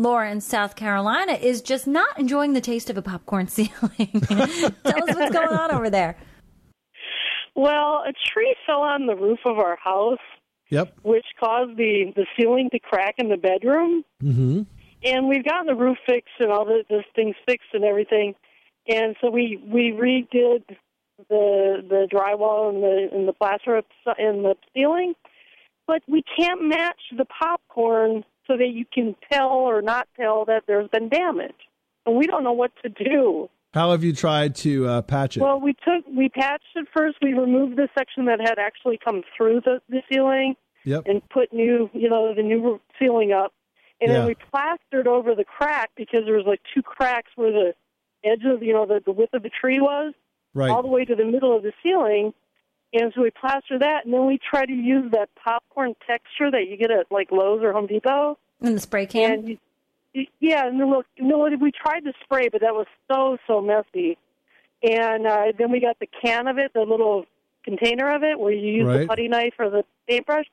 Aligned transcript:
Laura 0.00 0.30
in 0.30 0.40
South 0.40 0.76
Carolina 0.76 1.32
is 1.34 1.60
just 1.60 1.86
not 1.86 2.18
enjoying 2.18 2.54
the 2.54 2.60
taste 2.60 2.88
of 2.88 2.96
a 2.96 3.02
popcorn 3.02 3.46
ceiling. 3.56 4.20
Tell 4.22 4.40
us 4.42 4.72
what's 4.84 5.32
going 5.32 5.48
on 5.48 5.70
over 5.70 5.90
there. 5.90 6.16
Well, 7.54 8.02
a 8.06 8.12
tree 8.32 8.54
fell 8.66 8.80
on 8.80 9.06
the 9.06 9.14
roof 9.16 9.40
of 9.44 9.58
our 9.58 9.76
house, 9.76 10.18
Yep. 10.70 10.94
which 11.02 11.26
caused 11.38 11.76
the 11.76 12.12
the 12.16 12.24
ceiling 12.38 12.70
to 12.70 12.78
crack 12.78 13.16
in 13.18 13.28
the 13.28 13.36
bedroom. 13.36 14.04
Mm-hmm. 14.22 14.62
And 15.02 15.28
we've 15.28 15.44
gotten 15.44 15.66
the 15.66 15.74
roof 15.74 15.98
fixed 16.06 16.34
and 16.38 16.50
all 16.50 16.64
the, 16.64 16.84
this 16.88 17.04
things 17.16 17.34
fixed 17.46 17.68
and 17.74 17.84
everything. 17.84 18.34
And 18.88 19.16
so 19.20 19.30
we 19.30 19.60
we 19.66 19.90
redid 19.92 20.62
the 21.28 21.84
the 21.86 22.08
drywall 22.10 22.70
and 22.70 22.82
the 22.82 23.08
and 23.12 23.28
the 23.28 23.32
plaster 23.32 23.76
up 23.76 23.86
and 24.16 24.44
the 24.44 24.54
ceiling, 24.72 25.14
but 25.86 26.02
we 26.08 26.22
can't 26.38 26.62
match 26.68 27.00
the 27.16 27.26
popcorn 27.26 28.24
so 28.50 28.56
that 28.56 28.70
you 28.72 28.84
can 28.92 29.14
tell 29.32 29.48
or 29.50 29.80
not 29.80 30.08
tell 30.18 30.44
that 30.46 30.64
there's 30.66 30.88
been 30.88 31.08
damage. 31.08 31.54
And 32.04 32.16
we 32.16 32.26
don't 32.26 32.42
know 32.42 32.52
what 32.52 32.72
to 32.82 32.88
do. 32.88 33.48
How 33.72 33.92
have 33.92 34.02
you 34.02 34.12
tried 34.12 34.56
to 34.56 34.88
uh, 34.88 35.02
patch 35.02 35.36
it? 35.36 35.40
Well, 35.40 35.60
we 35.60 35.74
took 35.74 36.04
we 36.16 36.28
patched 36.28 36.64
it 36.74 36.88
first. 36.92 37.18
We 37.22 37.34
removed 37.34 37.76
the 37.76 37.88
section 37.96 38.24
that 38.24 38.40
had 38.40 38.58
actually 38.58 38.98
come 39.04 39.22
through 39.36 39.60
the, 39.64 39.80
the 39.88 40.02
ceiling 40.12 40.56
yep. 40.84 41.04
and 41.06 41.22
put 41.28 41.52
new, 41.52 41.88
you 41.92 42.10
know, 42.10 42.34
the 42.34 42.42
new 42.42 42.80
ceiling 42.98 43.32
up. 43.32 43.52
And 44.00 44.10
Yeah. 44.10 44.18
then 44.18 44.26
we 44.26 44.34
plastered 44.50 45.06
over 45.06 45.34
the 45.36 45.44
crack 45.44 45.90
because 45.96 46.24
there 46.24 46.34
was 46.34 46.46
like 46.46 46.60
two 46.74 46.82
cracks 46.82 47.30
where 47.36 47.52
the 47.52 47.74
edge 48.24 48.42
of, 48.44 48.62
you 48.62 48.72
know, 48.72 48.86
the, 48.86 49.00
the 49.04 49.12
width 49.12 49.34
of 49.34 49.44
the 49.44 49.50
tree 49.50 49.78
was 49.80 50.14
Right. 50.52 50.70
all 50.70 50.82
the 50.82 50.88
way 50.88 51.04
to 51.04 51.14
the 51.14 51.24
middle 51.24 51.56
of 51.56 51.62
the 51.62 51.72
ceiling. 51.82 52.32
And 52.92 53.12
so 53.14 53.22
we 53.22 53.30
plastered 53.30 53.82
that, 53.82 54.04
and 54.04 54.12
then 54.12 54.26
we 54.26 54.38
try 54.38 54.66
to 54.66 54.72
use 54.72 55.12
that 55.12 55.28
popcorn 55.36 55.94
texture 56.06 56.50
that 56.50 56.68
you 56.68 56.76
get 56.76 56.90
at 56.90 57.06
like 57.10 57.30
Lowe's 57.30 57.62
or 57.62 57.72
Home 57.72 57.86
Depot. 57.86 58.36
In 58.60 58.74
the 58.74 58.80
spray 58.80 59.06
can? 59.06 59.32
And 59.32 59.48
you, 59.48 59.58
you- 60.12 60.26
yeah, 60.40 60.66
and 60.66 60.80
then 60.80 60.90
look, 60.90 61.06
no, 61.18 61.48
we 61.60 61.70
tried 61.70 62.00
to 62.00 62.12
spray, 62.24 62.48
but 62.48 62.62
that 62.62 62.74
was 62.74 62.86
so 63.10 63.38
so 63.46 63.60
messy. 63.60 64.18
And 64.82 65.26
uh, 65.26 65.52
then 65.56 65.70
we 65.70 65.80
got 65.80 65.98
the 66.00 66.08
can 66.22 66.48
of 66.48 66.58
it, 66.58 66.72
the 66.72 66.80
little 66.80 67.26
container 67.64 68.10
of 68.12 68.22
it, 68.24 68.40
where 68.40 68.52
you 68.52 68.72
use 68.84 68.86
the 69.00 69.06
putty 69.06 69.28
knife 69.28 69.54
or 69.58 69.70
the 69.70 69.84
paintbrush, 70.08 70.46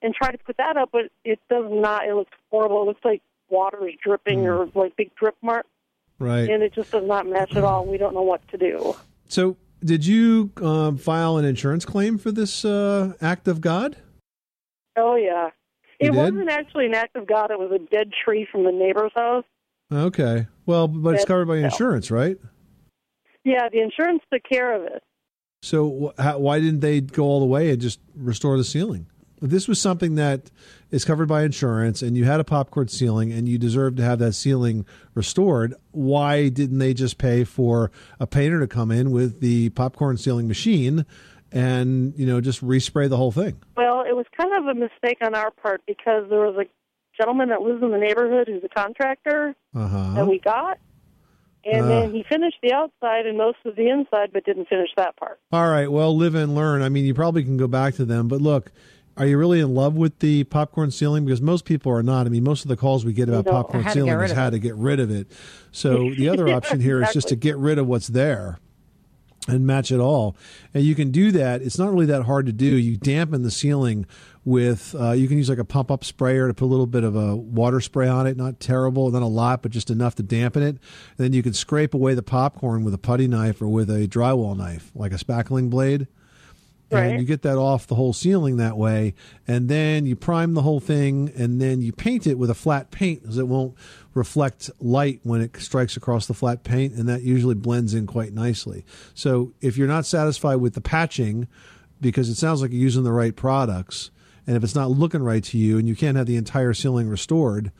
and 0.00 0.14
try 0.14 0.30
to 0.30 0.38
put 0.38 0.56
that 0.56 0.76
up, 0.76 0.90
but 0.92 1.10
it 1.24 1.40
does 1.50 1.66
not. 1.68 2.06
It 2.06 2.14
looks 2.14 2.32
horrible. 2.50 2.82
It 2.82 2.86
looks 2.86 3.04
like 3.04 3.20
watery 3.50 3.98
dripping 4.02 4.46
or 4.46 4.66
like 4.74 4.96
big 4.96 5.14
drip 5.14 5.36
marks, 5.42 5.68
right. 6.18 6.48
and 6.48 6.62
it 6.62 6.72
just 6.72 6.92
does 6.92 7.04
not 7.06 7.26
match 7.26 7.54
at 7.54 7.64
all. 7.64 7.84
We 7.84 7.98
don't 7.98 8.14
know 8.14 8.22
what 8.22 8.46
to 8.48 8.56
do. 8.56 8.94
so, 9.28 9.56
did 9.84 10.06
you 10.06 10.50
um, 10.62 10.96
file 10.96 11.36
an 11.36 11.44
insurance 11.44 11.84
claim 11.84 12.18
for 12.18 12.30
this 12.32 12.64
uh, 12.64 13.14
act 13.20 13.48
of 13.48 13.60
God? 13.60 13.96
Oh 14.96 15.16
yeah, 15.16 15.50
You 16.00 16.08
it 16.08 16.12
did? 16.12 16.16
wasn't 16.16 16.50
actually 16.50 16.86
an 16.86 16.94
act 16.94 17.16
of 17.16 17.26
God. 17.26 17.50
It 17.50 17.58
was 17.58 17.72
a 17.72 17.78
dead 17.78 18.10
tree 18.24 18.46
from 18.50 18.64
the 18.64 18.72
neighbor's 18.72 19.12
house. 19.14 19.44
Okay. 19.92 20.46
Well, 20.66 20.88
but 20.88 21.14
it's 21.14 21.24
covered 21.24 21.48
by 21.48 21.58
no. 21.58 21.64
insurance, 21.64 22.10
right? 22.10 22.38
Yeah, 23.44 23.68
the 23.70 23.80
insurance 23.80 24.22
took 24.32 24.42
care 24.44 24.74
of 24.74 24.84
it. 24.84 25.02
So, 25.62 26.12
wh- 26.16 26.22
how, 26.22 26.38
why 26.38 26.60
didn't 26.60 26.80
they 26.80 27.00
go 27.00 27.24
all 27.24 27.40
the 27.40 27.46
way 27.46 27.70
and 27.70 27.80
just 27.80 28.00
restore 28.16 28.56
the 28.56 28.64
ceiling? 28.64 29.06
This 29.42 29.66
was 29.66 29.80
something 29.80 30.14
that 30.14 30.50
is 30.92 31.04
covered 31.04 31.26
by 31.26 31.42
insurance 31.42 32.00
and 32.00 32.16
you 32.16 32.24
had 32.24 32.38
a 32.38 32.44
popcorn 32.44 32.86
ceiling 32.88 33.32
and 33.32 33.48
you 33.48 33.58
deserve 33.58 33.96
to 33.96 34.02
have 34.04 34.20
that 34.20 34.34
ceiling 34.34 34.86
restored, 35.14 35.74
why 35.90 36.48
didn't 36.48 36.78
they 36.78 36.94
just 36.94 37.18
pay 37.18 37.42
for 37.42 37.90
a 38.20 38.26
painter 38.26 38.60
to 38.60 38.68
come 38.68 38.90
in 38.92 39.10
with 39.10 39.40
the 39.40 39.70
popcorn 39.70 40.16
ceiling 40.16 40.46
machine 40.46 41.04
and, 41.50 42.14
you 42.16 42.24
know, 42.24 42.40
just 42.40 42.64
respray 42.64 43.08
the 43.08 43.16
whole 43.16 43.32
thing? 43.32 43.60
Well, 43.76 44.02
it 44.08 44.14
was 44.14 44.26
kind 44.40 44.54
of 44.56 44.66
a 44.66 44.78
mistake 44.78 45.18
on 45.22 45.34
our 45.34 45.50
part 45.50 45.82
because 45.86 46.30
there 46.30 46.40
was 46.46 46.56
a 46.56 46.66
gentleman 47.20 47.48
that 47.48 47.62
lives 47.62 47.82
in 47.82 47.90
the 47.90 47.98
neighborhood 47.98 48.46
who's 48.46 48.62
a 48.64 48.68
contractor 48.68 49.54
Uh 49.74 49.88
huh. 49.88 50.12
that 50.14 50.26
we 50.28 50.38
got, 50.38 50.78
and 51.64 51.84
Ah. 51.84 51.88
then 51.88 52.10
he 52.14 52.24
finished 52.28 52.56
the 52.62 52.72
outside 52.72 53.26
and 53.26 53.36
most 53.36 53.58
of 53.64 53.74
the 53.76 53.88
inside, 53.88 54.30
but 54.32 54.44
didn't 54.44 54.68
finish 54.68 54.90
that 54.96 55.16
part. 55.16 55.40
All 55.52 55.68
right. 55.68 55.90
Well, 55.90 56.16
live 56.16 56.34
and 56.34 56.54
learn. 56.54 56.80
I 56.82 56.88
mean, 56.88 57.04
you 57.04 57.14
probably 57.14 57.42
can 57.44 57.56
go 57.56 57.66
back 57.68 57.94
to 57.96 58.04
them, 58.04 58.28
but 58.28 58.40
look, 58.40 58.72
are 59.16 59.26
you 59.26 59.36
really 59.36 59.60
in 59.60 59.74
love 59.74 59.94
with 59.94 60.18
the 60.20 60.44
popcorn 60.44 60.90
ceiling? 60.90 61.24
Because 61.24 61.42
most 61.42 61.64
people 61.64 61.92
are 61.92 62.02
not. 62.02 62.26
I 62.26 62.30
mean, 62.30 62.44
most 62.44 62.64
of 62.64 62.68
the 62.68 62.76
calls 62.76 63.04
we 63.04 63.12
get 63.12 63.28
about 63.28 63.44
No. 63.46 63.52
popcorn 63.52 63.80
Or 63.80 63.84
how 63.84 63.90
to 63.92 63.98
get 63.98 64.04
ceiling 64.04 64.18
rid 64.18 64.24
is 64.26 64.30
of 64.32 64.36
how 64.38 64.48
it. 64.48 64.50
to 64.52 64.58
get 64.58 64.74
rid 64.76 65.00
of 65.00 65.10
it. 65.10 65.30
So 65.70 66.10
the 66.14 66.28
other 66.28 66.48
option 66.54 66.80
here 66.80 67.02
is 67.02 67.12
just 67.12 67.28
to 67.28 67.36
get 67.36 67.56
rid 67.58 67.78
of 67.78 67.86
what's 67.86 68.08
there 68.08 68.58
and 69.48 69.66
match 69.66 69.90
it 69.90 69.98
all. 69.98 70.36
And 70.72 70.84
you 70.84 70.94
can 70.94 71.10
do 71.10 71.32
that. 71.32 71.62
It's 71.62 71.78
not 71.78 71.92
really 71.92 72.06
that 72.06 72.22
hard 72.22 72.46
to 72.46 72.52
do. 72.52 72.64
You 72.64 72.96
dampen 72.96 73.42
the 73.42 73.50
ceiling 73.50 74.06
with, 74.44 74.94
uh, 74.98 75.10
you 75.12 75.26
can 75.28 75.36
use 75.36 75.48
like 75.48 75.58
a 75.58 75.64
pump 75.64 75.90
up 75.90 76.04
sprayer 76.04 76.46
to 76.48 76.54
put 76.54 76.64
a 76.64 76.66
little 76.66 76.86
bit 76.86 77.02
of 77.04 77.14
a 77.16 77.34
water 77.36 77.80
spray 77.80 78.08
on 78.08 78.26
it. 78.26 78.36
Not 78.36 78.60
terrible, 78.60 79.10
not 79.10 79.22
a 79.22 79.26
lot, 79.26 79.60
but 79.62 79.72
just 79.72 79.90
enough 79.90 80.14
to 80.16 80.22
dampen 80.22 80.62
it. 80.62 80.68
And 80.76 80.78
then 81.18 81.32
you 81.32 81.42
can 81.42 81.52
scrape 81.54 81.92
away 81.92 82.14
the 82.14 82.22
popcorn 82.22 82.84
with 82.84 82.94
a 82.94 82.98
putty 82.98 83.26
knife 83.28 83.60
or 83.60 83.68
with 83.68 83.90
a 83.90 84.06
drywall 84.08 84.56
knife, 84.56 84.90
like 84.94 85.12
a 85.12 85.16
spackling 85.16 85.68
blade 85.70 86.06
and 86.98 87.20
you 87.20 87.26
get 87.26 87.42
that 87.42 87.56
off 87.56 87.86
the 87.86 87.94
whole 87.94 88.12
ceiling 88.12 88.56
that 88.56 88.76
way 88.76 89.14
and 89.46 89.68
then 89.68 90.06
you 90.06 90.16
prime 90.16 90.54
the 90.54 90.62
whole 90.62 90.80
thing 90.80 91.32
and 91.36 91.60
then 91.60 91.80
you 91.80 91.92
paint 91.92 92.26
it 92.26 92.38
with 92.38 92.50
a 92.50 92.54
flat 92.54 92.90
paint 92.90 93.22
because 93.22 93.38
it 93.38 93.48
won't 93.48 93.74
reflect 94.14 94.70
light 94.80 95.20
when 95.22 95.40
it 95.40 95.56
strikes 95.56 95.96
across 95.96 96.26
the 96.26 96.34
flat 96.34 96.64
paint 96.64 96.94
and 96.94 97.08
that 97.08 97.22
usually 97.22 97.54
blends 97.54 97.94
in 97.94 98.06
quite 98.06 98.32
nicely. 98.32 98.84
So 99.14 99.52
if 99.60 99.76
you're 99.76 99.88
not 99.88 100.06
satisfied 100.06 100.56
with 100.56 100.74
the 100.74 100.80
patching 100.80 101.48
because 102.00 102.28
it 102.28 102.34
sounds 102.34 102.62
like 102.62 102.72
you're 102.72 102.80
using 102.80 103.04
the 103.04 103.12
right 103.12 103.34
products 103.34 104.10
and 104.46 104.56
if 104.56 104.64
it's 104.64 104.74
not 104.74 104.90
looking 104.90 105.22
right 105.22 105.44
to 105.44 105.58
you 105.58 105.78
and 105.78 105.88
you 105.88 105.96
can't 105.96 106.16
have 106.16 106.26
the 106.26 106.36
entire 106.36 106.74
ceiling 106.74 107.08
restored 107.08 107.72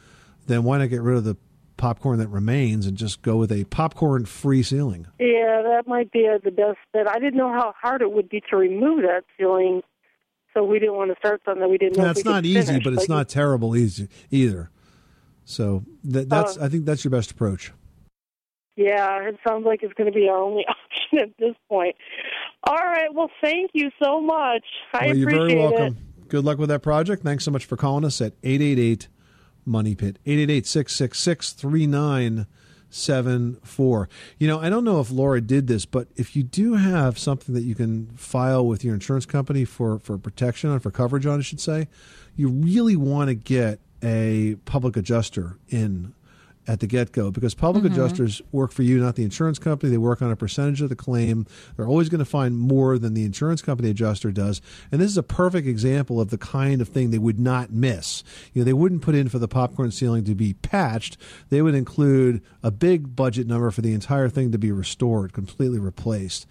then 0.47 0.65
why 0.65 0.79
not 0.79 0.91
get 0.91 1.03
rid 1.03 1.17
of 1.17 1.25
the 1.25 1.37
popcorn 1.83 2.21
that 2.21 2.29
remains 2.29 2.87
and 2.87 2.97
just 2.97 3.23
go 3.23 3.37
with 3.37 3.51
a 3.51 3.65
popcorn 3.65 4.25
free 4.25 4.63
ceiling 4.63 5.05
Yeah, 5.19 5.63
that 5.65 5.83
might 5.89 6.13
be 6.13 6.29
uh, 6.33 6.39
the 6.45 6.53
best 6.53 6.79
bet. 6.93 7.09
I 7.09 7.19
didn't 7.19 7.37
know 7.37 7.51
how 7.53 7.75
hard 7.83 8.03
it 8.03 8.13
would 8.13 8.29
be 8.29 8.41
to 8.51 8.57
remove 8.57 9.03
that 9.03 9.25
ceiling, 9.37 9.83
so 10.55 10.63
we 10.63 10.79
didn't 10.79 10.95
want 10.95 11.11
to 11.11 11.17
start 11.19 11.43
something 11.45 11.61
that 11.61 11.69
we 11.69 11.79
didn't 11.79 11.97
know. 11.99 12.05
That's 12.05 12.25
not 12.25 12.45
easy, 12.45 12.67
finish. 12.67 12.85
but 12.85 12.93
it's 12.93 13.09
Like, 13.09 13.09
not 13.09 13.29
terrible 13.29 13.75
easy 13.77 14.09
either. 14.31 14.71
So 15.45 15.83
that, 16.05 16.29
that's 16.29 16.57
I 16.57 16.69
think 16.69 16.85
that's 16.85 17.03
your 17.03 17.11
best 17.11 17.33
approach. 17.33 17.73
Yeah, 18.77 19.19
it 19.25 19.37
sounds 19.47 19.67
like 19.67 19.83
it's 19.83 19.93
going 19.95 20.11
to 20.11 20.17
be 20.17 20.29
our 20.29 20.39
only 20.39 20.65
option 20.69 21.19
at 21.19 21.37
this 21.37 21.57
point. 21.69 21.97
All 22.63 22.77
right, 22.77 23.13
well, 23.13 23.29
thank 23.43 23.73
you 23.75 23.91
so 24.01 24.21
much. 24.21 24.65
I 24.95 25.07
well, 25.07 25.17
you're 25.17 25.29
appreciate 25.29 25.57
very 25.57 25.61
it. 25.61 25.71
welcome. 25.73 25.97
Good 26.29 26.45
luck 26.45 26.59
with 26.59 26.69
that 26.69 26.83
project. 26.83 27.25
Thanks 27.25 27.45
so 27.45 27.51
much 27.51 27.65
for 27.65 27.77
calling 27.77 28.05
us 28.05 28.21
at 28.21 28.35
888 28.45 29.09
Money 29.65 29.95
Pit. 29.95 30.19
888 30.27 30.67
666 30.67 31.53
3974. 31.53 34.09
You 34.39 34.49
know, 34.49 34.61
I 34.61 34.69
don't 34.69 34.85
know 34.85 35.01
if 35.01 35.11
Laura 35.11 35.41
did 35.41 35.67
this, 35.67 35.85
but 35.85 36.09
if 36.17 36.37
you 36.37 36.43
do 36.43 36.75
have 36.75 37.19
something 37.19 37.55
that 37.55 37.63
you 37.63 37.75
can 37.75 38.07
file 38.17 38.67
with 38.67 38.85
your 38.85 38.95
insurance 38.95 39.27
company 39.27 39.65
for, 39.65 39.99
for 39.99 40.19
protection 40.19 40.71
on, 40.71 40.81
for 40.81 40.91
coverage 40.91 41.27
on, 41.27 41.39
I 41.39 41.43
should 41.43 41.61
say, 41.61 41.89
you 42.37 42.49
really 42.49 42.97
want 42.97 43.29
to 43.29 43.35
get 43.35 43.81
a 44.03 44.57
public 44.65 44.97
adjuster 44.97 45.59
in 45.69 46.15
at 46.67 46.81
the 46.81 46.87
get 46.87 47.11
go 47.13 47.31
because 47.31 47.55
public 47.55 47.85
mm-hmm. 47.85 47.95
adjusters 47.95 48.41
work 48.53 48.71
for 48.71 48.83
you, 48.83 49.01
not 49.01 49.17
the 49.17 49.25
insurance 49.25 49.59
company. 49.59 49.91
They 49.91 49.99
work 49.99 50.23
on 50.23 50.31
a 50.31 50.37
percentage 50.37 50.81
of 50.81 50.89
the 50.89 50.97
claim. 50.97 51.47
They're 51.77 51.89
always 51.89 52.09
going 52.09 52.21
to 52.21 52.25
find 52.25 52.57
more 52.57 52.99
than 52.99 53.15
the 53.15 53.25
insurance 53.25 53.63
company 53.63 53.91
adjuster 53.91 54.31
does. 54.31 54.61
And 54.91 55.01
this 55.01 55.11
is 55.11 55.17
a 55.17 55.23
perfect 55.23 55.67
example 55.67 56.21
of 56.21 56.31
the 56.31 56.39
kind 56.39 56.81
of 56.81 56.89
thing 56.89 57.11
they 57.11 57.19
would 57.19 57.41
not 57.41 57.73
miss. 57.73 58.23
You 58.53 58.61
know, 58.63 58.65
they 58.65 58.73
wouldn't 58.73 59.03
put 59.03 59.15
in 59.15 59.29
for 59.29 59.39
the 59.39 59.49
popcorn 59.49 59.91
ceiling 59.91 60.25
to 60.25 60.35
be 60.35 60.55
patched. 60.55 61.17
They 61.49 61.63
would 61.63 61.75
include 61.75 62.43
a 62.63 62.71
big 62.71 63.17
budget 63.17 63.47
number 63.47 63.71
for 63.71 63.81
the 63.81 63.93
entire 63.93 64.29
thing 64.29 64.53
to 64.53 64.59
be 64.59 64.71
restored, 64.71 65.33
completely 65.33 65.81
replaced. 65.81 66.47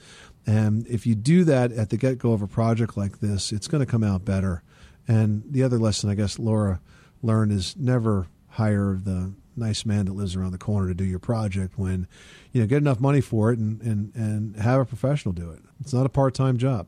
And 0.46 0.86
if 0.88 1.06
you 1.06 1.16
do 1.16 1.44
that 1.46 1.72
at 1.72 1.90
the 1.90 1.98
get 1.98 2.18
go 2.18 2.34
of 2.34 2.42
a 2.42 2.48
project 2.48 2.98
like 2.98 3.20
this, 3.20 3.52
it's 3.52 3.68
going 3.68 3.86
to 3.86 3.90
come 3.90 4.04
out 4.04 4.26
better. 4.26 4.64
And 5.08 5.44
the 5.50 5.64
other 5.64 5.78
lesson 5.78 6.10
I 6.10 6.16
guess 6.16 6.40
Laura 6.40 6.82
learned 7.22 7.52
is 7.52 7.76
never 7.78 8.28
hire 8.50 9.00
the 9.02 9.34
nice 9.56 9.86
man 9.86 10.06
that 10.06 10.14
lives 10.14 10.36
around 10.36 10.52
the 10.52 10.58
corner 10.58 10.88
to 10.88 10.94
do 10.94 11.04
your 11.04 11.20
project 11.20 11.78
when 11.78 12.08
you 12.52 12.62
know 12.62 12.68
get 12.68 12.78
enough 12.78 13.00
money 13.00 13.22
for 13.22 13.52
it 13.52 13.60
and 13.60 13.82
and, 13.82 14.16
and 14.16 14.56
have 14.58 14.82
a 14.82 14.86
professional 14.86 15.34
do 15.34 15.52
it. 15.52 15.60
It's 15.80 15.94
not 15.94 16.06
a 16.06 16.10
part 16.10 16.34
time 16.34 16.58
job. 16.58 16.88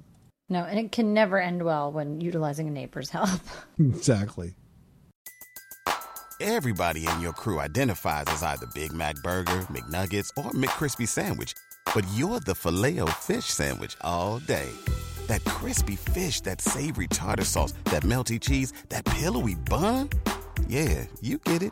No, 0.50 0.64
and 0.64 0.78
it 0.78 0.92
can 0.92 1.14
never 1.14 1.40
end 1.40 1.64
well 1.64 1.92
when 1.92 2.22
utilizing 2.22 2.68
a 2.68 2.72
neighbor's 2.72 3.10
help. 3.10 3.30
exactly. 3.80 4.54
Everybody 6.42 7.08
in 7.08 7.22
your 7.22 7.32
crew 7.32 7.60
identifies 7.60 8.26
as 8.28 8.44
either 8.44 8.68
Big 8.74 8.92
Mac 8.92 9.16
Burger, 9.24 9.66
McNuggets, 9.72 10.30
or 10.36 10.52
McCrispy 10.52 11.08
Sandwich. 11.08 11.54
But 11.96 12.06
you're 12.16 12.42
the 12.42 12.56
filet 12.56 13.00
fish 13.22 13.46
Sandwich 13.46 13.96
all 14.02 14.40
day. 14.40 14.70
That 15.28 15.44
crispy 15.46 15.96
fish, 15.96 16.42
that 16.42 16.60
savory 16.60 17.08
tartar 17.08 17.46
sauce, 17.46 17.74
that 17.86 18.04
melty 18.04 18.42
cheese, 18.42 18.74
that 18.90 19.06
pillowy 19.06 19.56
bun. 19.56 20.10
Yeah, 20.68 21.06
you 21.22 21.38
get 21.38 21.64
it. 21.64 21.72